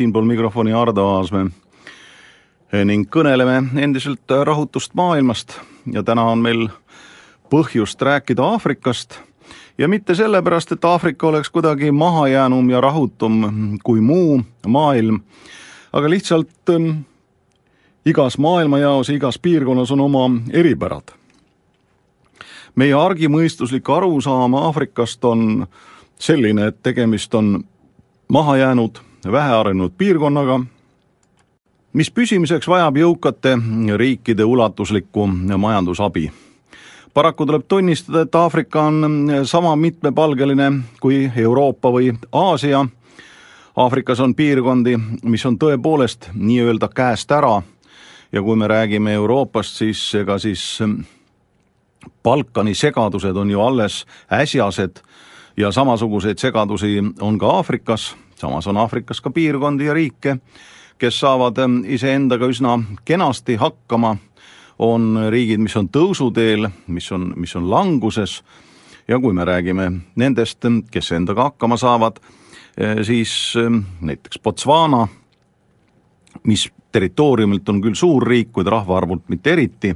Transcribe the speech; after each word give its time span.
siinpool 0.00 0.24
mikrofoni 0.24 0.72
Ardo 0.72 1.02
Aasmäe. 1.06 1.50
Ning 2.84 3.04
kõneleme 3.12 3.82
endiselt 3.82 4.32
rahutust 4.44 4.94
maailmast. 4.96 5.58
Ja 5.92 6.00
täna 6.02 6.24
on 6.30 6.40
meil 6.40 6.68
põhjust 7.52 8.00
rääkida 8.00 8.46
Aafrikast. 8.54 9.18
Ja 9.78 9.88
mitte 9.88 10.14
sellepärast, 10.14 10.72
et 10.72 10.84
Aafrika 10.84 11.28
oleks 11.28 11.50
kuidagi 11.50 11.92
mahajäänum 11.92 12.70
ja 12.70 12.80
rahutum 12.80 13.78
kui 13.84 14.00
muu 14.00 14.40
maailm, 14.66 15.20
aga 15.92 16.10
lihtsalt 16.10 16.72
ähm, 16.72 17.04
igas 18.06 18.38
maailmajaos 18.38 19.08
ja 19.08 19.20
igas 19.20 19.38
piirkonnas 19.38 19.92
on 19.92 20.00
oma 20.00 20.30
eripärad. 20.52 21.19
Meie 22.74 22.94
argimõistuslik 22.94 23.88
arusaam 23.90 24.54
Aafrikast 24.54 25.24
on 25.24 25.66
selline, 26.18 26.66
et 26.66 26.82
tegemist 26.82 27.34
on 27.34 27.64
mahajäänud, 28.28 29.00
vähearenenud 29.32 29.92
piirkonnaga, 29.98 30.60
mis 31.92 32.10
püsimiseks 32.10 32.68
vajab 32.68 32.96
jõukate 32.96 33.56
riikide 33.96 34.44
ulatuslikku 34.44 35.26
majandusabi 35.56 36.30
paraku 37.14 37.46
tuleb 37.46 37.62
tunnistada, 37.68 38.20
et 38.20 38.34
Aafrika 38.34 38.82
on 38.82 39.30
sama 39.44 39.76
mitmepalgeline 39.76 40.72
kui 41.00 41.30
Euroopa 41.36 41.92
või 41.92 42.12
Aasia. 42.32 42.86
Aafrikas 43.76 44.20
on 44.20 44.34
piirkondi, 44.34 44.98
mis 45.22 45.46
on 45.46 45.58
tõepoolest 45.58 46.30
nii-öelda 46.34 46.88
käest 46.94 47.32
ära 47.32 47.62
ja 48.32 48.42
kui 48.42 48.56
me 48.56 48.68
räägime 48.68 49.12
Euroopast, 49.12 49.76
siis 49.76 50.14
ega 50.14 50.38
siis 50.38 50.78
Balkani 52.22 52.74
segadused 52.74 53.36
on 53.36 53.50
ju 53.50 53.60
alles 53.60 54.06
äsjased 54.32 55.02
ja 55.56 55.72
samasuguseid 55.72 56.38
segadusi 56.38 57.02
on 57.20 57.38
ka 57.38 57.50
Aafrikas, 57.50 58.16
samas 58.34 58.66
on 58.66 58.76
Aafrikas 58.76 59.20
ka 59.20 59.30
piirkondi 59.30 59.84
ja 59.84 59.94
riike, 59.94 60.36
kes 60.98 61.20
saavad 61.20 61.56
iseendaga 61.86 62.48
üsna 62.48 62.78
kenasti 63.04 63.56
hakkama. 63.56 64.16
On 64.80 65.18
riigid, 65.28 65.60
mis 65.60 65.76
on 65.76 65.90
tõusuteel, 65.92 66.70
mis 66.88 67.10
on, 67.12 67.34
mis 67.36 67.52
on 67.56 67.66
languses. 67.70 68.38
Ja 69.08 69.18
kui 69.20 69.34
me 69.36 69.44
räägime 69.44 69.90
nendest, 70.16 70.64
kes 70.90 71.12
endaga 71.12 71.50
hakkama 71.50 71.76
saavad, 71.76 72.16
eh, 72.78 73.02
siis 73.04 73.52
eh, 73.60 73.68
näiteks 74.00 74.40
Botswana, 74.40 75.02
mis 76.48 76.70
territooriumilt 76.92 77.68
on 77.68 77.82
küll 77.84 77.94
suur 77.94 78.24
riik, 78.24 78.54
kuid 78.56 78.70
rahvaarvult 78.72 79.28
mitte 79.28 79.52
eriti, 79.52 79.92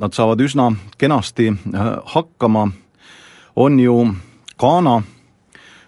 nad 0.00 0.12
saavad 0.12 0.40
üsna 0.40 0.70
kenasti 0.98 1.52
hakkama, 2.04 2.68
on 3.56 3.80
ju 3.80 4.14
Ghana, 4.58 5.02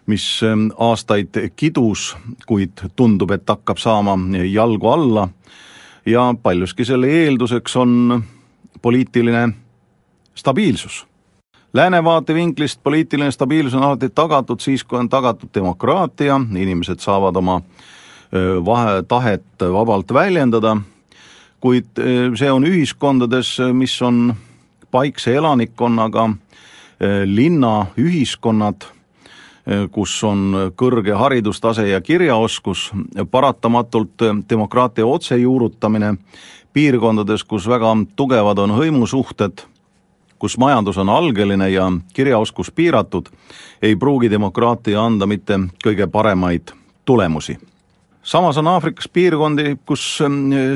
mis 0.07 0.41
aastaid 0.79 1.37
kidus, 1.57 2.17
kuid 2.47 2.81
tundub, 2.97 3.31
et 3.31 3.49
hakkab 3.49 3.79
saama 3.79 4.17
jalgu 4.53 4.89
alla. 4.89 5.29
Ja 6.07 6.35
paljuski 6.43 6.85
selle 6.85 7.07
eelduseks 7.07 7.77
on 7.77 8.23
poliitiline 8.83 9.49
stabiilsus. 10.35 11.07
Lääne 11.75 12.05
vaatevinklist 12.05 12.81
poliitiline 12.83 13.31
stabiilsus 13.31 13.75
on 13.75 13.83
alati 13.83 14.09
tagatud 14.09 14.61
siis, 14.61 14.85
kui 14.85 14.99
on 14.99 15.09
tagatud 15.09 15.51
demokraatia, 15.55 16.41
inimesed 16.57 17.01
saavad 17.05 17.37
oma 17.37 17.61
vahe, 18.65 19.03
tahet 19.09 19.45
vabalt 19.61 20.13
väljendada, 20.13 20.77
kuid 21.61 21.99
see 22.39 22.51
on 22.53 22.67
ühiskondades, 22.67 23.57
mis 23.73 23.97
on 24.03 24.35
paikse 24.91 25.35
elanikkonnaga, 25.35 26.29
linnaühiskonnad 27.25 28.87
kus 29.93 30.15
on 30.25 30.73
kõrge 30.77 31.13
haridustase 31.13 31.89
ja 31.89 32.01
kirjaoskus, 32.01 32.91
paratamatult 33.31 34.25
demokraatia 34.51 35.07
otsejuurutamine 35.07 36.15
piirkondades, 36.73 37.45
kus 37.45 37.69
väga 37.69 37.97
tugevad 38.17 38.59
on 38.59 38.73
hõimusuhted, 38.79 39.65
kus 40.39 40.59
majandus 40.59 40.99
on 40.99 41.09
algeline 41.09 41.71
ja 41.71 41.91
kirjaoskus 42.15 42.71
piiratud, 42.71 43.29
ei 43.83 43.97
pruugi 43.97 44.31
demokraatia 44.31 45.05
anda 45.05 45.27
mitte 45.27 45.59
kõige 45.85 46.07
paremaid 46.07 46.73
tulemusi 47.05 47.59
samas 48.23 48.59
on 48.59 48.67
Aafrikas 48.67 49.09
piirkondi, 49.09 49.77
kus 49.87 50.19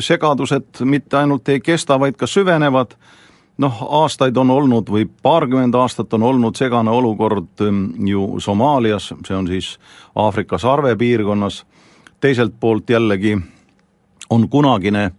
segadused 0.00 0.84
mitte 0.84 1.16
ainult 1.16 1.48
ei 1.48 1.60
kesta, 1.60 2.00
vaid 2.00 2.16
ka 2.16 2.26
süvenevad. 2.26 2.96
Noh, 3.58 3.82
aastaid 4.00 4.36
on 4.40 4.50
olnud 4.50 4.88
või 4.88 5.04
paarkümmend 5.22 5.74
aastat 5.76 6.14
on 6.16 6.22
olnud 6.22 6.56
segane 6.56 6.90
olukord 6.90 7.60
ähm, 7.60 7.84
ju 8.08 8.40
Somaalias, 8.40 9.10
see 9.26 9.36
on 9.36 9.46
siis 9.46 9.74
Aafrika 10.16 10.58
sarvepiirkonnas, 10.58 11.64
teiselt 12.20 12.54
poolt 12.60 12.90
jällegi 12.90 13.36
on 14.30 14.48
kunagine 14.48 15.10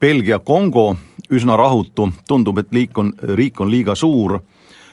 Belgia-Kongo 0.00 0.96
üsna 1.30 1.56
rahutu, 1.56 2.08
tundub, 2.28 2.58
et 2.58 2.72
liik 2.72 2.98
on, 2.98 3.12
riik 3.34 3.60
on 3.60 3.70
liiga 3.70 3.94
suur 3.94 4.38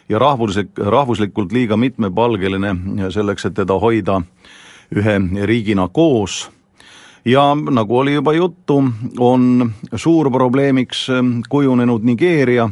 ja 0.10 0.20
rahvuslik, 0.20 0.74
rahvuslikult 0.78 1.52
liiga 1.52 1.78
mitmepalgeline 1.78 2.76
selleks, 3.14 3.46
et 3.46 3.54
teda 3.62 3.78
hoida 3.80 4.22
ühe 4.96 5.46
riigina 5.46 5.88
koos. 5.88 6.50
Ja 7.26 7.56
nagu 7.56 7.98
oli 7.98 8.14
juba 8.14 8.34
juttu, 8.34 8.84
on 9.20 9.72
suur 9.96 10.32
probleemiks 10.32 11.10
ähm, 11.10 11.40
kujunenud 11.50 12.04
Nigeeria, 12.04 12.70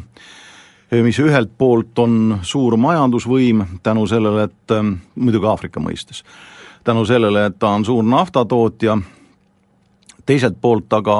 mis 1.03 1.19
ühelt 1.19 1.51
poolt 1.57 1.99
on 1.99 2.39
suur 2.41 2.77
majandusvõim 2.77 3.65
tänu 3.83 4.05
sellele, 4.07 4.45
et 4.47 4.75
muidugi 5.15 5.47
Aafrika 5.49 5.81
mõistes, 5.83 6.21
tänu 6.83 7.03
sellele, 7.05 7.47
et 7.49 7.57
ta 7.59 7.73
on 7.75 7.83
suur 7.85 8.05
naftatootja, 8.05 8.97
teiselt 10.25 10.61
poolt 10.61 10.93
aga 10.93 11.17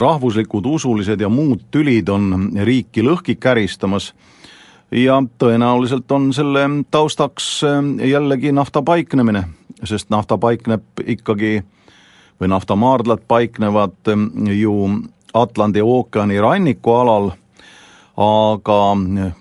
rahvuslikud, 0.00 0.66
usulised 0.66 1.20
ja 1.20 1.28
muud 1.28 1.66
tülid 1.70 2.08
on 2.08 2.50
riiki 2.64 3.04
lõhki 3.04 3.36
käristamas 3.36 4.14
ja 4.90 5.20
tõenäoliselt 5.38 6.10
on 6.12 6.32
selle 6.34 6.64
taustaks 6.90 7.60
jällegi 8.06 8.52
nafta 8.52 8.82
paiknemine, 8.82 9.44
sest 9.84 10.10
nafta 10.10 10.38
paikneb 10.38 11.02
ikkagi 11.06 11.60
või 12.40 12.48
naftamaardlad 12.48 13.24
paiknevad 13.28 14.10
ju 14.56 14.74
Atlandi 15.34 15.82
ookeani 15.82 16.40
rannikualal, 16.40 17.30
aga 18.16 18.80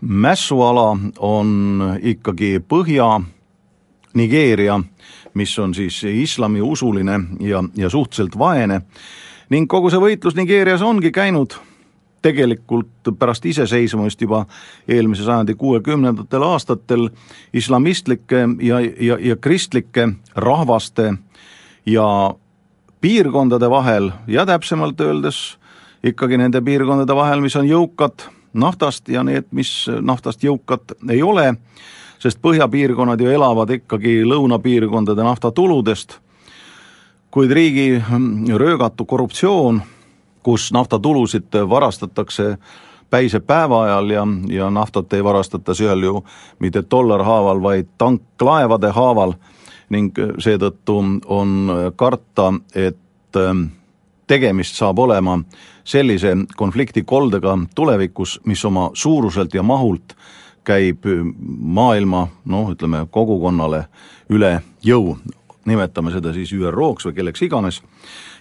mässuala 0.01 0.97
on 1.19 1.49
ikkagi 2.01 2.59
Põhja 2.67 3.21
Nigeeria, 4.13 4.79
mis 5.33 5.59
on 5.59 5.73
siis 5.73 6.03
islamiusuline 6.03 7.19
ja, 7.39 7.63
ja 7.75 7.89
suhteliselt 7.89 8.37
vaene. 8.39 8.81
Ning 9.49 9.69
kogu 9.69 9.89
see 9.89 10.01
võitlus 10.01 10.37
Nigeerias 10.37 10.81
ongi 10.85 11.11
käinud 11.11 11.57
tegelikult 12.21 13.13
pärast 13.19 13.45
iseseisvumist 13.45 14.21
juba 14.21 14.45
eelmise 14.87 15.23
sajandi 15.23 15.55
kuuekümnendatel 15.55 16.43
aastatel 16.43 17.09
islamistlike 17.53 18.47
ja, 18.61 18.79
ja, 18.79 19.17
ja 19.19 19.35
kristlike 19.35 20.09
rahvaste 20.35 21.13
ja 21.85 22.35
piirkondade 23.01 23.69
vahel 23.69 24.11
ja 24.27 24.45
täpsemalt 24.45 25.01
öeldes 25.01 25.57
ikkagi 26.03 26.37
nende 26.37 26.61
piirkondade 26.61 27.15
vahel, 27.15 27.41
mis 27.41 27.55
on 27.55 27.67
jõukad 27.67 28.27
naftast 28.53 29.09
ja 29.09 29.23
need, 29.23 29.47
mis 29.51 29.71
naftast 30.01 30.43
jõukad 30.43 30.95
ei 31.09 31.21
ole, 31.23 31.53
sest 32.19 32.41
põhjapiirkonnad 32.43 33.21
ju 33.21 33.31
elavad 33.31 33.71
ikkagi 33.75 34.21
lõunapiirkondade 34.27 35.23
naftatuludest, 35.23 36.17
kuid 37.31 37.51
riigi 37.51 38.01
röögatu 38.57 39.05
korruptsioon, 39.05 39.81
kus 40.43 40.71
naftatulusid 40.73 41.55
varastatakse 41.69 42.57
päise 43.09 43.39
päeva 43.39 43.83
ajal 43.83 44.09
ja, 44.09 44.27
ja 44.49 44.69
naftat 44.69 45.13
ei 45.13 45.23
varastata 45.23 45.73
seal 45.73 46.03
ju 46.03 46.23
mitte 46.59 46.83
dollar 46.91 47.23
haaval, 47.23 47.61
vaid 47.61 47.87
tanklaevade 47.97 48.91
haaval. 48.93 49.33
Ning 49.89 50.13
seetõttu 50.37 50.99
on 51.25 51.71
karta, 51.97 52.51
et 52.75 53.37
ähm, 53.37 53.63
tegemist 54.29 54.77
saab 54.77 54.99
olema 54.99 55.39
sellise 55.83 56.35
konfliktikoldega 56.57 57.57
tulevikus, 57.75 58.37
mis 58.45 58.65
oma 58.65 58.91
suuruselt 58.93 59.53
ja 59.53 59.63
mahult 59.63 60.13
käib 60.63 61.07
maailma 61.59 62.27
noh, 62.45 62.69
ütleme 62.75 63.07
kogukonnale 63.09 63.87
üle 64.29 64.59
jõu, 64.85 65.15
nimetame 65.69 66.11
seda 66.11 66.33
siis 66.35 66.51
ÜRO-ks 66.55 67.07
või 67.09 67.15
kelleks 67.19 67.45
iganes, 67.45 67.81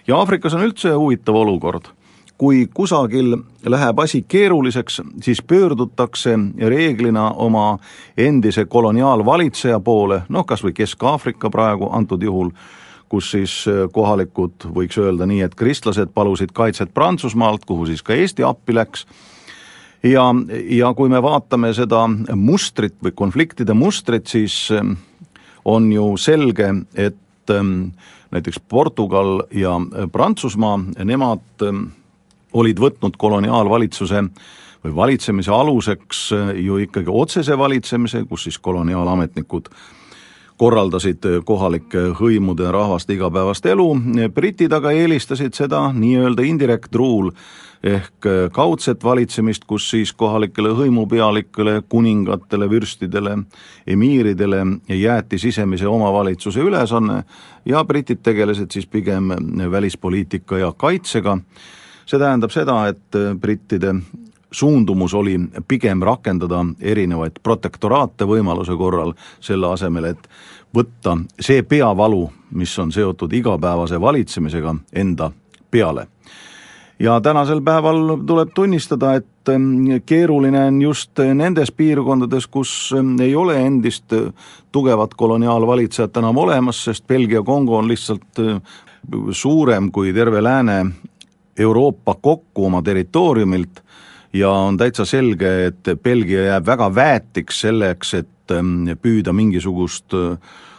ja 0.07 0.17
Aafrikas 0.17 0.57
on 0.57 0.65
üldse 0.65 0.93
huvitav 0.97 1.35
olukord. 1.35 1.95
kui 2.39 2.69
kusagil 2.73 3.33
läheb 3.67 3.99
asi 3.99 4.21
keeruliseks, 4.21 5.01
siis 5.21 5.41
pöördutakse 5.41 6.37
reeglina 6.71 7.31
oma 7.35 7.79
endise 8.17 8.63
koloniaalvalitseja 8.65 9.79
poole, 9.79 10.21
noh 10.29 10.45
kas 10.45 10.63
või 10.63 10.71
Kesk-Aafrika 10.71 11.49
praegu 11.51 11.89
antud 11.91 12.23
juhul, 12.23 12.53
kus 13.09 13.31
siis 13.31 13.65
kohalikud, 13.91 14.69
võiks 14.71 14.97
öelda 14.97 15.25
nii, 15.25 15.41
et 15.41 15.55
kristlased 15.55 16.13
palusid 16.13 16.53
kaitset 16.55 16.93
Prantsusmaalt, 16.93 17.65
kuhu 17.65 17.85
siis 17.85 18.01
ka 18.01 18.13
Eesti 18.13 18.43
appi 18.47 18.73
läks, 18.73 19.05
ja, 20.03 20.29
ja 20.69 20.93
kui 20.93 21.09
me 21.09 21.19
vaatame 21.21 21.73
seda 21.75 22.05
mustrit 22.35 22.95
või 23.03 23.11
konfliktide 23.11 23.75
mustrit, 23.75 24.27
siis 24.31 24.69
on 25.65 25.91
ju 25.91 26.17
selge, 26.17 26.69
et 26.95 27.53
näiteks 28.31 28.59
Portugal 28.69 29.43
ja 29.51 29.75
Prantsusmaa, 30.11 30.79
nemad 31.03 31.65
olid 32.53 32.81
võtnud 32.81 33.17
koloniaalvalitsuse 33.17 34.23
või 34.83 34.95
valitsemise 34.95 35.51
aluseks 35.51 36.29
ju 36.55 36.77
ikkagi 36.85 37.11
otsese 37.11 37.57
valitsemise, 37.57 38.23
kus 38.29 38.47
siis 38.47 38.59
koloniaalametnikud 38.59 39.69
korraldasid 40.59 41.23
kohalike 41.47 42.09
hõimude 42.19 42.67
rahvaste 42.71 43.15
igapäevast 43.15 43.65
elu, 43.71 43.87
britid 44.35 44.73
aga 44.75 44.91
eelistasid 44.91 45.55
seda 45.55 45.87
nii-öelda 45.95 46.43
indirect 46.47 46.95
rule 46.95 47.31
ehk 47.83 48.27
kaudset 48.51 49.03
valitsemist, 49.03 49.63
kus 49.63 49.85
siis 49.93 50.11
kohalikele 50.13 50.73
hõimupealikele, 50.75 51.77
kuningatele, 51.89 52.67
vürstidele, 52.69 53.37
emiiridele 53.87 54.59
jäeti 54.99 55.39
sisemise 55.39 55.87
omavalitsuse 55.87 56.59
ülesanne 56.59 57.21
ja 57.65 57.83
britid 57.87 58.19
tegelesid 58.23 58.75
siis 58.75 58.87
pigem 58.87 59.31
välispoliitika 59.71 60.57
ja 60.57 60.73
kaitsega. 60.77 61.37
see 62.09 62.19
tähendab 62.19 62.51
seda, 62.51 62.87
et 62.87 63.15
brittide 63.39 63.93
suundumus 64.51 65.13
oli 65.13 65.39
pigem 65.67 66.01
rakendada 66.01 66.65
erinevaid 66.81 67.39
protektoraate 67.43 68.25
võimaluse 68.25 68.77
korral, 68.77 69.13
selle 69.39 69.69
asemel, 69.73 70.11
et 70.13 70.29
võtta 70.75 71.17
see 71.39 71.63
peavalu, 71.63 72.29
mis 72.57 72.73
on 72.79 72.91
seotud 72.91 73.33
igapäevase 73.33 74.01
valitsemisega, 74.01 74.75
enda 74.93 75.31
peale. 75.71 76.07
ja 76.99 77.21
tänasel 77.21 77.61
päeval 77.61 78.17
tuleb 78.27 78.49
tunnistada, 78.55 79.13
et 79.15 79.47
mm, 79.57 80.01
keeruline 80.05 80.65
on 80.65 80.81
just 80.81 81.19
nendes 81.33 81.71
piirkondades, 81.71 82.47
kus 82.47 82.93
mm, 82.95 83.19
ei 83.21 83.35
ole 83.35 83.65
endist 83.65 84.13
tugevat 84.71 85.13
koloniaalvalitsejat 85.13 86.17
enam 86.17 86.37
olemas, 86.37 86.83
sest 86.83 87.07
Belgia-Kongo 87.07 87.77
on 87.77 87.87
lihtsalt 87.87 88.37
mm, 88.37 88.61
suurem 89.31 89.91
kui 89.91 90.13
terve 90.13 90.43
Lääne 90.43 90.85
Euroopa 91.59 92.15
kokku 92.21 92.65
oma 92.65 92.81
territooriumilt 92.81 93.83
ja 94.33 94.51
on 94.51 94.77
täitsa 94.77 95.05
selge, 95.05 95.49
et 95.65 95.89
Belgia 96.03 96.45
jääb 96.45 96.65
väga 96.65 96.89
väetiks 96.95 97.61
selleks, 97.65 98.13
et 98.13 98.53
ähm, 98.53 98.89
püüda 99.01 99.33
mingisugust 99.33 100.13
äh, 100.13 100.37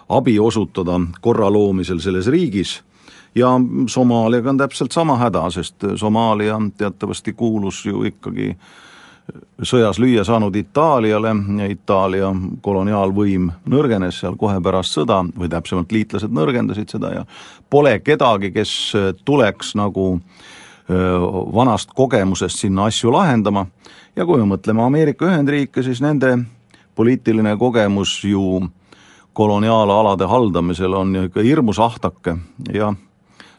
abi 0.08 0.38
osutada 0.40 1.00
korra 1.20 1.50
loomisel 1.52 2.00
selles 2.00 2.26
riigis. 2.30 2.80
Ja 3.34 3.52
Somaaliaga 3.86 4.50
on 4.50 4.58
täpselt 4.58 4.92
sama 4.92 5.16
häda, 5.16 5.44
sest 5.54 5.84
Somaalia 5.96 6.56
teatavasti 6.78 7.32
kuulus 7.32 7.84
ju 7.86 8.02
ikkagi 8.08 8.56
sõjas 9.62 10.00
lüüa 10.02 10.24
saanud 10.26 10.56
Itaaliale 10.58 11.30
ja 11.60 11.68
Itaalia 11.70 12.32
koloniaalvõim 12.60 13.52
nõrgenes 13.70 14.18
seal 14.18 14.34
kohe 14.34 14.56
pärast 14.62 14.98
sõda 14.98 15.20
või 15.38 15.50
täpsemalt 15.52 15.92
liitlased 15.94 16.34
nõrgendasid 16.34 16.90
seda 16.90 17.12
ja 17.20 17.22
pole 17.70 18.00
kedagi, 18.02 18.50
kes 18.50 18.72
tuleks 19.24 19.76
nagu 19.78 20.16
äh, 20.16 20.50
vanast 21.54 21.90
kogemusest 21.94 22.58
sinna 22.58 22.84
asju 22.84 23.12
lahendama. 23.12 23.66
Ja 24.16 24.26
kui 24.26 24.40
me 24.40 24.48
mõtleme 24.56 24.82
Ameerika 24.82 25.28
Ühendriike, 25.28 25.82
siis 25.86 26.00
nende 26.02 26.38
poliitiline 26.94 27.56
kogemus 27.56 28.24
ju 28.24 28.68
koloniaalalade 29.32 30.26
haldamisel 30.26 30.94
on 30.94 31.14
ju 31.14 31.22
ikka 31.28 31.44
hirmus 31.46 31.78
ahtake 31.78 32.36
ja 32.72 32.94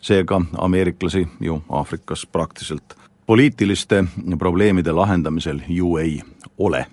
seega 0.01 0.41
ameeriklasi 0.57 1.27
ju 1.39 1.61
Aafrikas 1.69 2.25
praktiliselt 2.25 2.97
poliitiliste 3.25 4.03
probleemide 4.39 4.91
lahendamisel 4.91 5.61
ju 5.67 5.97
ei 5.97 6.21
ole 6.57 6.85